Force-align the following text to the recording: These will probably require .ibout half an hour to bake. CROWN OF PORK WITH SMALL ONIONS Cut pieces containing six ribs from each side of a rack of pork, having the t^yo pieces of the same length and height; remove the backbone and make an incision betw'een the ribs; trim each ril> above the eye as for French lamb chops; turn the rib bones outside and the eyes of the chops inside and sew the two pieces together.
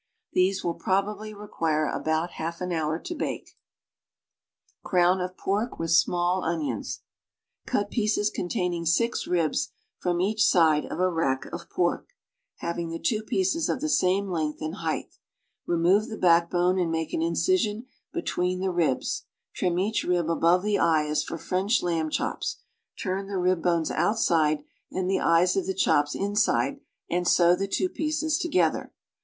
These 0.33 0.63
will 0.63 0.73
probably 0.73 1.31
require 1.31 1.85
.ibout 1.85 2.31
half 2.31 2.59
an 2.59 2.71
hour 2.71 2.97
to 2.97 3.13
bake. 3.13 3.51
CROWN 4.83 5.21
OF 5.21 5.37
PORK 5.37 5.77
WITH 5.77 5.91
SMALL 5.91 6.41
ONIONS 6.43 7.01
Cut 7.67 7.91
pieces 7.91 8.31
containing 8.31 8.83
six 8.87 9.27
ribs 9.27 9.69
from 9.99 10.19
each 10.19 10.43
side 10.43 10.85
of 10.87 10.99
a 10.99 11.07
rack 11.11 11.45
of 11.53 11.69
pork, 11.69 12.07
having 12.61 12.89
the 12.89 12.97
t^yo 12.97 13.23
pieces 13.23 13.69
of 13.69 13.79
the 13.79 13.89
same 13.89 14.27
length 14.27 14.59
and 14.59 14.77
height; 14.77 15.19
remove 15.67 16.09
the 16.09 16.17
backbone 16.17 16.79
and 16.79 16.89
make 16.89 17.13
an 17.13 17.21
incision 17.21 17.85
betw'een 18.11 18.59
the 18.59 18.71
ribs; 18.71 19.25
trim 19.53 19.77
each 19.77 20.03
ril> 20.03 20.31
above 20.31 20.63
the 20.63 20.79
eye 20.79 21.05
as 21.05 21.23
for 21.23 21.37
French 21.37 21.83
lamb 21.83 22.09
chops; 22.09 22.57
turn 22.99 23.27
the 23.27 23.37
rib 23.37 23.61
bones 23.61 23.91
outside 23.91 24.63
and 24.89 25.07
the 25.07 25.19
eyes 25.19 25.55
of 25.55 25.67
the 25.67 25.75
chops 25.75 26.15
inside 26.15 26.79
and 27.07 27.27
sew 27.27 27.55
the 27.55 27.67
two 27.67 27.87
pieces 27.87 28.39
together. 28.39 28.91